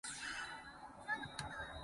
[0.09, 0.09] 搙